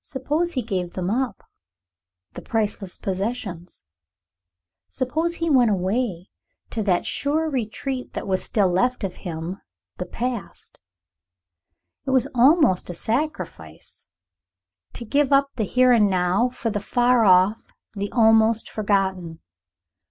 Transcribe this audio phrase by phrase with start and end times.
[0.00, 1.44] Suppose he gave them up
[2.32, 3.84] the priceless possessions?
[4.88, 6.30] Suppose he went away
[6.70, 9.60] to that sure retreat that was still left him
[9.98, 10.80] the past?
[12.06, 14.06] It was a sacrifice.
[14.94, 19.40] To give up the here and now, for the far off, the almost forgotten.